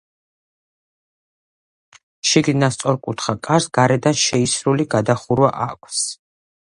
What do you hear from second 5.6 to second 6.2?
აქვს.